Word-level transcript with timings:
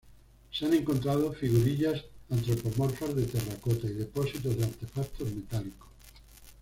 Se 0.51 0.65
han 0.65 0.73
encontrado 0.73 1.31
figurillas 1.31 2.03
antropomorfas 2.31 3.13
de 3.15 3.27
terracota 3.27 3.85
y 3.85 3.93
depósitos 3.93 4.57
de 4.57 4.63
artefactos 4.63 5.31
metálicos. 5.31 5.89